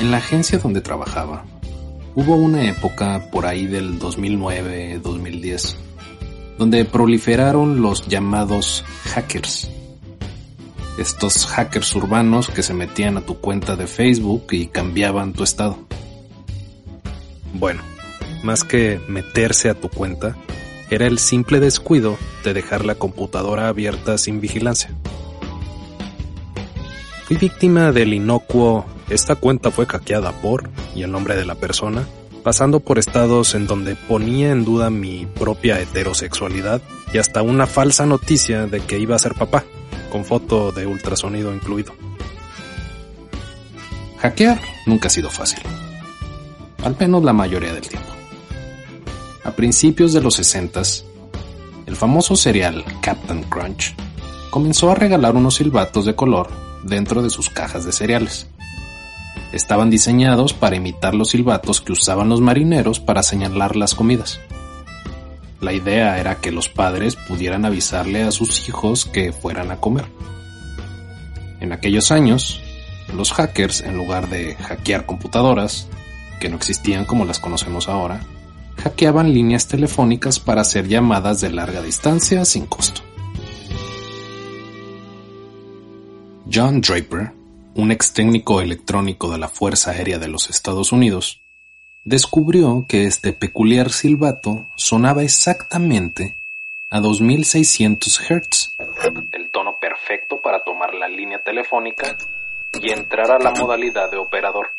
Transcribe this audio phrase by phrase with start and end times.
[0.00, 1.44] En la agencia donde trabajaba,
[2.14, 5.74] hubo una época por ahí del 2009-2010,
[6.56, 9.68] donde proliferaron los llamados hackers.
[10.98, 15.76] Estos hackers urbanos que se metían a tu cuenta de Facebook y cambiaban tu estado.
[17.54, 17.82] Bueno,
[18.44, 20.36] más que meterse a tu cuenta,
[20.90, 24.90] era el simple descuido de dejar la computadora abierta sin vigilancia.
[27.24, 32.06] Fui víctima del inocuo esta cuenta fue hackeada por y el nombre de la persona,
[32.42, 36.80] pasando por estados en donde ponía en duda mi propia heterosexualidad
[37.12, 39.64] y hasta una falsa noticia de que iba a ser papá,
[40.10, 41.92] con foto de ultrasonido incluido.
[44.18, 45.60] Hackear nunca ha sido fácil,
[46.82, 48.08] al menos la mayoría del tiempo.
[49.44, 50.82] A principios de los 60
[51.86, 53.94] el famoso serial Captain Crunch
[54.50, 56.50] comenzó a regalar unos silbatos de color
[56.82, 58.46] dentro de sus cajas de cereales.
[59.52, 64.40] Estaban diseñados para imitar los silbatos que usaban los marineros para señalar las comidas.
[65.60, 70.06] La idea era que los padres pudieran avisarle a sus hijos que fueran a comer.
[71.60, 72.60] En aquellos años,
[73.14, 75.88] los hackers, en lugar de hackear computadoras,
[76.38, 78.20] que no existían como las conocemos ahora,
[78.82, 83.02] hackeaban líneas telefónicas para hacer llamadas de larga distancia sin costo.
[86.52, 87.32] John Draper,
[87.78, 91.42] un ex técnico electrónico de la Fuerza Aérea de los Estados Unidos,
[92.02, 96.34] descubrió que este peculiar silbato sonaba exactamente
[96.90, 98.76] a 2600 Hz,
[99.30, 102.16] el tono perfecto para tomar la línea telefónica
[102.82, 104.70] y entrar a la modalidad de operador.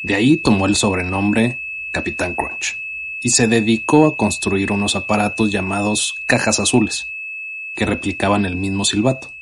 [0.00, 1.58] De ahí tomó el sobrenombre
[1.90, 2.80] Capitán Crunch
[3.20, 7.10] y se dedicó a construir unos aparatos llamados cajas azules,
[7.72, 9.33] que replicaban el mismo silbato.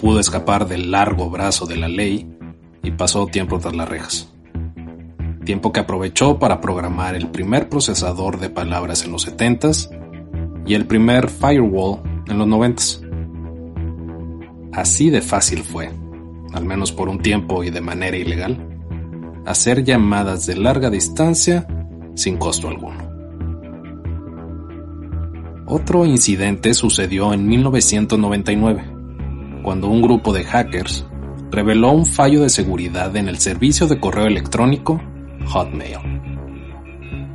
[0.00, 2.26] Pudo escapar del largo brazo de la ley
[2.82, 4.32] y pasó tiempo tras las rejas.
[5.44, 9.90] Tiempo que aprovechó para programar el primer procesador de palabras en los 70s
[10.64, 13.06] y el primer firewall en los 90s.
[14.72, 15.90] Así de fácil fue,
[16.54, 18.58] al menos por un tiempo y de manera ilegal,
[19.44, 21.66] hacer llamadas de larga distancia
[22.14, 23.10] sin costo alguno.
[25.66, 28.99] Otro incidente sucedió en 1999
[29.62, 31.06] cuando un grupo de hackers
[31.50, 35.00] reveló un fallo de seguridad en el servicio de correo electrónico
[35.46, 35.98] Hotmail.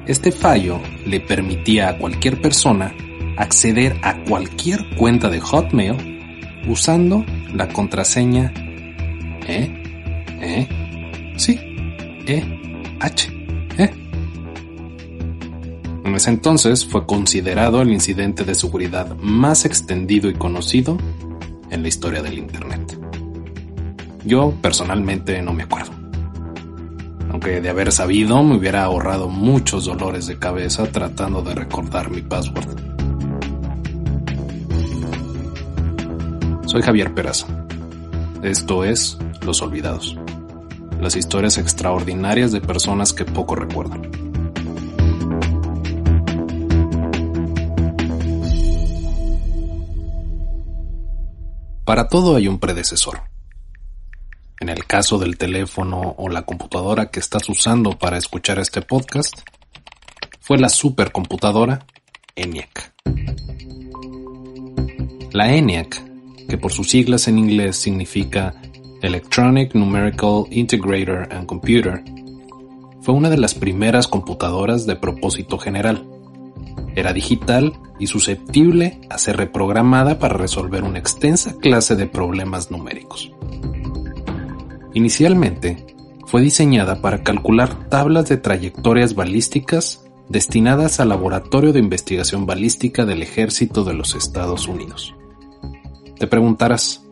[0.07, 2.93] Este fallo le permitía a cualquier persona
[3.37, 8.53] acceder a cualquier cuenta de Hotmail usando la contraseña
[9.47, 9.83] E,
[10.41, 10.67] E,
[11.37, 11.59] sí,
[12.25, 12.43] E,
[12.99, 13.29] H,
[13.77, 13.89] E.
[16.03, 20.97] En ese entonces fue considerado el incidente de seguridad más extendido y conocido
[21.69, 22.99] en la historia del Internet.
[24.23, 25.91] Yo personalmente no me acuerdo.
[27.29, 32.21] Aunque de haber sabido me hubiera ahorrado muchos dolores de cabeza tratando de recordar mi
[32.21, 32.85] password.
[36.65, 37.47] Soy Javier Peraza.
[38.41, 40.17] Esto es Los Olvidados.
[40.99, 44.24] Las historias extraordinarias de personas que poco recuerdan.
[51.85, 53.21] Para todo hay un predecesor.
[54.59, 59.41] En el caso del teléfono o la computadora que estás usando para escuchar este podcast,
[60.39, 61.85] fue la supercomputadora
[62.35, 62.91] ENIAC.
[65.31, 66.01] La ENIAC,
[66.49, 68.55] que por sus siglas en inglés significa
[69.03, 72.03] Electronic Numerical Integrator and Computer,
[73.01, 76.03] fue una de las primeras computadoras de propósito general.
[76.95, 83.31] Era digital y susceptible a ser reprogramada para resolver una extensa clase de problemas numéricos.
[84.93, 85.85] Inicialmente,
[86.25, 93.21] fue diseñada para calcular tablas de trayectorias balísticas destinadas al Laboratorio de Investigación Balística del
[93.21, 95.13] Ejército de los Estados Unidos.
[96.17, 97.05] Te preguntarás,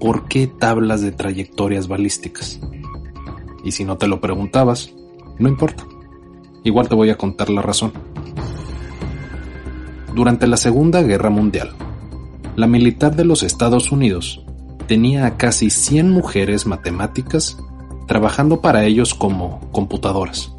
[0.00, 2.58] ¿por qué tablas de trayectorias balísticas?
[3.62, 4.92] Y si no te lo preguntabas,
[5.38, 5.86] no importa.
[6.64, 7.92] Igual te voy a contar la razón.
[10.14, 11.70] Durante la Segunda Guerra Mundial,
[12.56, 14.44] la militar de los Estados Unidos
[14.86, 17.56] tenía a casi 100 mujeres matemáticas
[18.08, 20.52] trabajando para ellos como computadoras.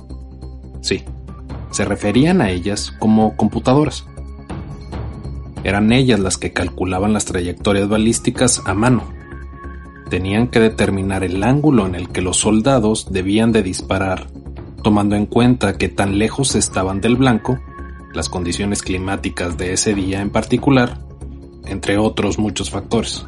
[0.80, 1.04] Sí,
[1.70, 4.06] se referían a ellas como computadoras.
[5.66, 9.04] Eran ellas las que calculaban las trayectorias balísticas a mano.
[10.10, 14.28] Tenían que determinar el ángulo en el que los soldados debían de disparar,
[14.82, 17.60] tomando en cuenta que tan lejos estaban del blanco,
[18.14, 21.00] las condiciones climáticas de ese día en particular,
[21.66, 23.26] entre otros muchos factores.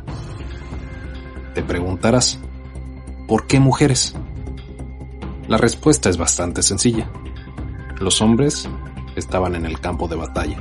[1.54, 2.40] Te preguntarás,
[3.28, 4.16] ¿por qué mujeres?
[5.48, 7.10] La respuesta es bastante sencilla.
[8.00, 8.68] Los hombres
[9.16, 10.58] estaban en el campo de batalla.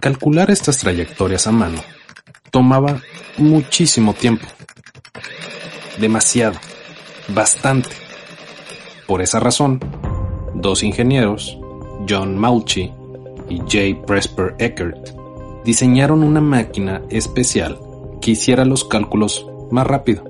[0.00, 1.82] Calcular estas trayectorias a mano
[2.50, 3.00] tomaba
[3.38, 4.46] muchísimo tiempo.
[5.98, 6.58] Demasiado.
[7.28, 8.05] Bastante.
[9.06, 9.80] Por esa razón,
[10.54, 11.58] dos ingenieros,
[12.08, 12.92] John Mauchi
[13.48, 14.04] y J.
[14.04, 15.10] Presper Eckert,
[15.64, 17.78] diseñaron una máquina especial
[18.20, 20.24] que hiciera los cálculos más rápido.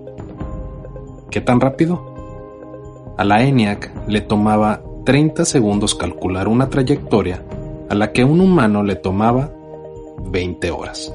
[1.30, 3.14] ¿Qué tan rápido?
[3.16, 7.42] A la ENIAC le tomaba 30 segundos calcular una trayectoria
[7.88, 9.50] a la que un humano le tomaba
[10.18, 11.14] 20 horas.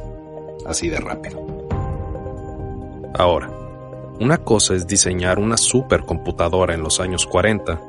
[0.65, 1.45] Así de rápido.
[3.13, 3.51] Ahora,
[4.19, 7.79] una cosa es diseñar una supercomputadora en los años 40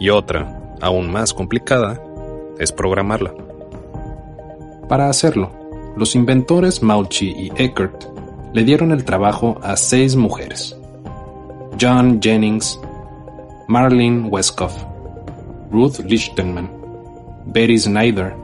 [0.00, 2.02] y otra, aún más complicada,
[2.58, 3.34] es programarla.
[4.88, 5.52] Para hacerlo,
[5.96, 8.04] los inventores Mauchi y Eckert
[8.52, 10.76] le dieron el trabajo a seis mujeres.
[11.80, 12.80] John Jennings,
[13.68, 14.72] Marlene Westcott,
[15.70, 16.70] Ruth Lichtenman,
[17.46, 18.34] Betty Snyder,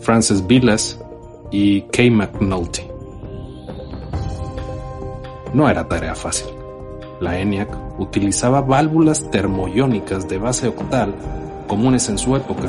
[0.00, 0.98] Frances Villas
[1.50, 2.89] y Kay McNulty.
[5.52, 6.48] No era tarea fácil.
[7.20, 7.68] La ENIAC
[7.98, 11.14] utilizaba válvulas termoiónicas de base octal
[11.66, 12.68] comunes en su época.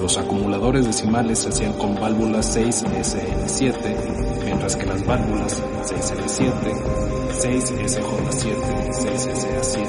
[0.00, 8.54] Los acumuladores decimales se hacían con válvulas 6SN7, mientras que las válvulas 6L7 6SJ7,
[8.92, 9.82] 6SA7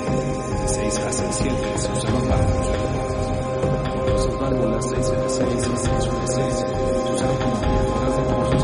[0.53, 2.29] y 6AC7 se usaban
[4.39, 8.62] válvulas 6L6 y 6L6 se usaron como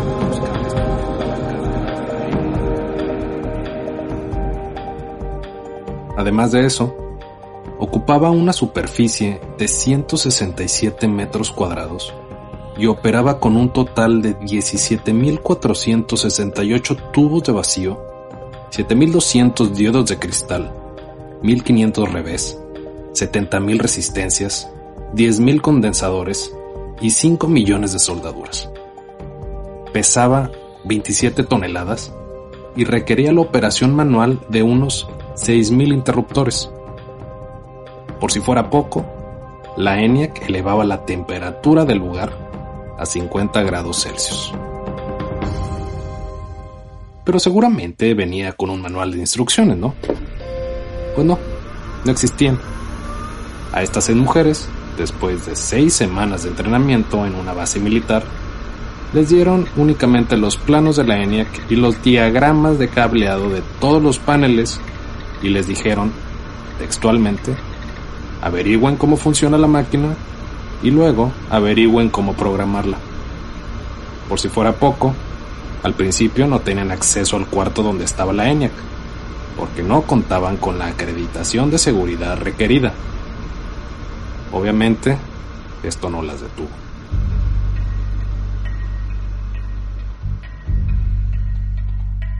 [6.20, 6.96] Además de eso,
[7.78, 12.14] ocupaba una superficie de 167 metros cuadrados
[12.78, 18.02] y operaba con un total de 17.468 tubos de vacío
[18.70, 20.74] 7200 diodos de cristal,
[21.42, 22.60] 1500 revés,
[23.14, 24.70] 70.000 resistencias,
[25.16, 26.54] 10.000 condensadores
[27.00, 28.70] y 5 millones de soldaduras.
[29.94, 30.52] Pesaba
[30.84, 32.14] 27 toneladas
[32.76, 35.08] y requería la operación manual de unos
[35.40, 36.70] 6.000 interruptores.
[38.20, 39.06] Por si fuera poco,
[39.78, 42.32] la ENIAC elevaba la temperatura del lugar
[42.98, 44.54] a 50 grados Celsius
[47.30, 49.94] pero seguramente venía con un manual de instrucciones, ¿no?
[51.14, 51.38] Pues no,
[52.04, 52.58] no existían.
[53.72, 58.24] A estas seis mujeres, después de seis semanas de entrenamiento en una base militar,
[59.14, 64.02] les dieron únicamente los planos de la ENIAC y los diagramas de cableado de todos
[64.02, 64.82] los paneles
[65.42, 66.12] y les dijeron,
[66.78, 67.56] textualmente,
[68.42, 70.16] averigüen cómo funciona la máquina
[70.82, 72.98] y luego averigüen cómo programarla.
[74.28, 75.14] Por si fuera poco,
[75.84, 78.72] al principio no tenían acceso al cuarto donde estaba la ENIAC,
[79.58, 82.94] porque no contaban con la acreditación de seguridad requerida.
[84.52, 85.18] Obviamente,
[85.84, 86.70] esto no las detuvo.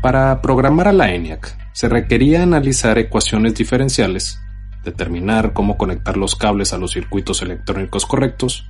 [0.02, 4.40] Para programar a la ENIAC se requería analizar ecuaciones diferenciales,
[4.84, 8.70] determinar cómo conectar los cables a los circuitos electrónicos correctos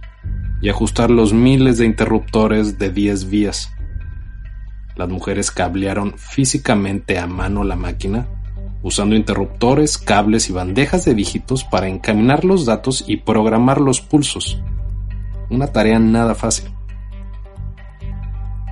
[0.61, 3.71] y ajustar los miles de interruptores de 10 vías
[4.99, 8.27] las mujeres cablearon físicamente a mano la máquina,
[8.83, 14.61] usando interruptores, cables y bandejas de dígitos para encaminar los datos y programar los pulsos.
[15.49, 16.69] Una tarea nada fácil.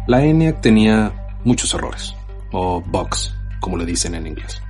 [0.06, 1.14] La ENIAC tenía
[1.46, 2.14] muchos errores,
[2.52, 4.62] o bugs, como le dicen en inglés.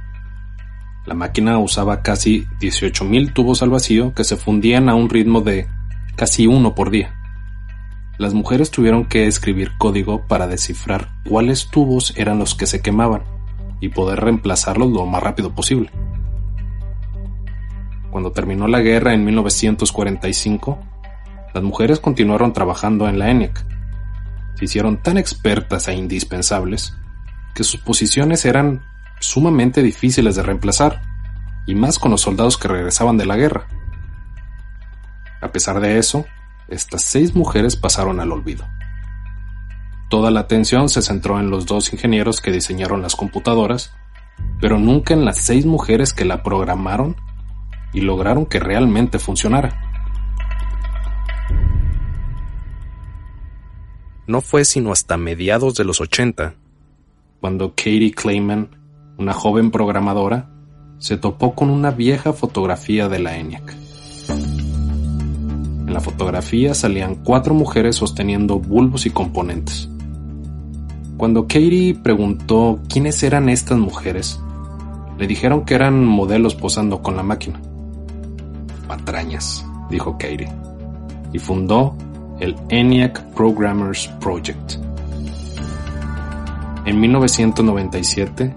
[1.05, 5.67] La máquina usaba casi 18.000 tubos al vacío que se fundían a un ritmo de
[6.17, 7.13] casi uno por día.
[8.17, 13.21] las mujeres tuvieron que escribir código para descifrar cuáles tubos eran los que se quemaban
[13.79, 15.91] y poder reemplazarlos lo más rápido posible.
[18.09, 20.79] Cuando terminó la guerra en 1945,
[21.53, 23.65] las mujeres continuaron trabajando en la ENIAC.
[24.55, 26.97] Se hicieron tan expertas e indispensables
[27.57, 28.83] que sus posiciones eran
[29.19, 31.01] sumamente difíciles de reemplazar,
[31.65, 33.65] y más con los soldados que regresaban de la guerra.
[35.41, 36.27] A pesar de eso,
[36.67, 38.63] estas seis mujeres pasaron al olvido.
[40.07, 43.91] Toda la atención se centró en los dos ingenieros que diseñaron las computadoras,
[44.61, 47.15] pero nunca en las seis mujeres que la programaron
[47.91, 49.81] y lograron que realmente funcionara.
[54.27, 56.53] No fue sino hasta mediados de los 80
[57.39, 58.69] cuando Katie Clayman,
[59.17, 60.49] una joven programadora,
[60.97, 63.75] se topó con una vieja fotografía de la ENIAC.
[64.29, 69.89] En la fotografía salían cuatro mujeres sosteniendo bulbos y componentes.
[71.17, 74.39] Cuando Katie preguntó quiénes eran estas mujeres,
[75.17, 77.59] le dijeron que eran modelos posando con la máquina.
[78.87, 80.49] Patrañas, dijo Katie,
[81.33, 81.95] y fundó
[82.39, 84.86] el ENIAC Programmers Project.
[86.87, 88.55] En 1997,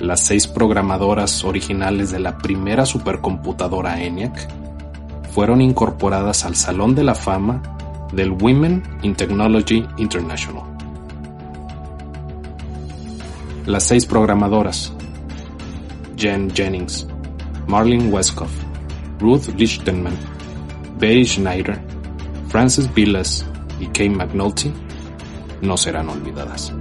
[0.00, 4.48] las seis programadoras originales de la primera supercomputadora ENIAC
[5.32, 7.62] fueron incorporadas al Salón de la Fama
[8.12, 10.64] del Women in Technology International.
[13.66, 14.92] Las seis programadoras,
[16.16, 17.06] Jen Jennings,
[17.68, 18.50] Marlene Westcoff,
[19.20, 20.16] Ruth Lichtenman,
[20.98, 21.80] Betty Schneider,
[22.48, 23.46] Frances Villas
[23.78, 24.72] y Kay McNulty,
[25.62, 26.74] no serán olvidadas.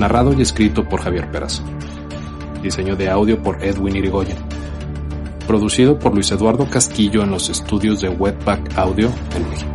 [0.00, 1.62] Narrado y escrito por Javier Peraza.
[2.62, 4.38] Diseño de audio por Edwin Irigoyen.
[5.46, 9.70] Producido por Luis Eduardo Casquillo en los estudios de Webpack Audio en México.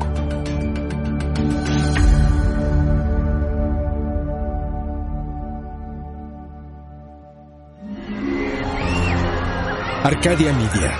[10.03, 10.97] Arcadia Media.